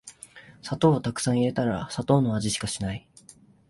[0.63, 3.07] 砂糖をたくさん入れたら砂糖の味しかしない